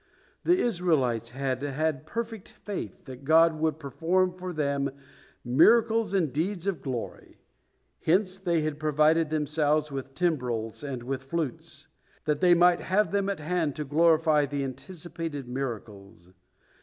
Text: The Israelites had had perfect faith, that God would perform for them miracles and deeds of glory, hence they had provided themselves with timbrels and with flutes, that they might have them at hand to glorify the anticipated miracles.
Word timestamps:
The 0.45 0.55
Israelites 0.57 1.29
had 1.29 1.61
had 1.61 2.07
perfect 2.07 2.49
faith, 2.49 3.05
that 3.05 3.23
God 3.23 3.59
would 3.59 3.77
perform 3.79 4.33
for 4.35 4.51
them 4.51 4.89
miracles 5.45 6.15
and 6.15 6.33
deeds 6.33 6.65
of 6.65 6.81
glory, 6.81 7.37
hence 8.03 8.39
they 8.39 8.61
had 8.61 8.79
provided 8.79 9.29
themselves 9.29 9.91
with 9.91 10.15
timbrels 10.15 10.83
and 10.83 11.03
with 11.03 11.21
flutes, 11.21 11.87
that 12.25 12.41
they 12.41 12.55
might 12.55 12.79
have 12.81 13.11
them 13.11 13.29
at 13.29 13.41
hand 13.41 13.75
to 13.75 13.85
glorify 13.85 14.47
the 14.47 14.63
anticipated 14.63 15.47
miracles. 15.47 16.31